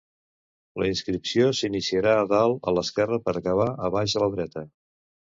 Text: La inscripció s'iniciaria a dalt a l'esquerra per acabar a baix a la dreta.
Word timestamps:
La 0.83 0.85
inscripció 0.91 1.49
s'iniciaria 1.57 2.15
a 2.21 2.23
dalt 2.31 2.69
a 2.71 2.73
l'esquerra 2.77 3.19
per 3.27 3.35
acabar 3.41 3.67
a 3.89 3.91
baix 3.97 4.15
a 4.15 4.23
la 4.25 4.31
dreta. 4.37 4.65